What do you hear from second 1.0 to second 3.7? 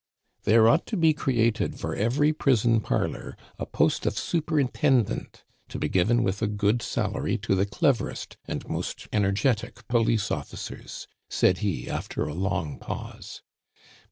created for every prison parlor, a